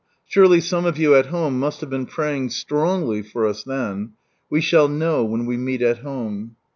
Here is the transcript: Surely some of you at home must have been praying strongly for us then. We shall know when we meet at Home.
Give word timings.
Surely 0.25 0.59
some 0.59 0.83
of 0.87 0.97
you 0.97 1.13
at 1.13 1.27
home 1.27 1.59
must 1.59 1.79
have 1.79 1.91
been 1.91 2.07
praying 2.07 2.49
strongly 2.49 3.21
for 3.21 3.45
us 3.45 3.61
then. 3.61 4.13
We 4.49 4.59
shall 4.59 4.87
know 4.87 5.23
when 5.23 5.45
we 5.45 5.57
meet 5.57 5.83
at 5.83 5.99
Home. 5.99 6.55